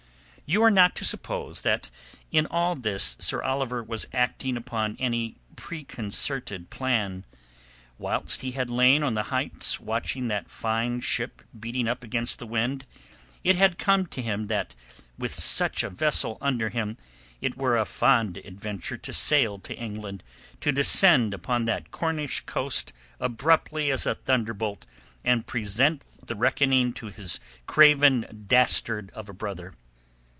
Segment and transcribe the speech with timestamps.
[0.47, 1.89] You are not to suppose that
[2.29, 7.23] in all this Sir Oliver was acting upon any preconcerted plan.
[7.97, 12.45] Whilst he had lain on the heights watching that fine ship beating up against the
[12.45, 12.85] wind
[13.45, 14.75] it had come to him that
[15.17, 16.97] with such a vessel under him
[17.39, 20.21] it were a fond adventure to sail to England,
[20.59, 22.91] to descend upon that Cornish coast
[23.21, 24.85] abruptly as a thunderbolt,
[25.23, 29.75] and present the reckoning to his craven dastard of a brother.